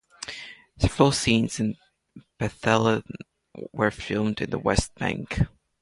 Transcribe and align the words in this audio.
Several 0.79 1.11
scenes 1.11 1.59
in 1.59 1.75
"Bethlehem" 2.39 3.03
were 3.71 3.91
filmed 3.91 4.41
in 4.41 4.49
the 4.49 4.57
West 4.57 4.95
Bank. 4.95 5.41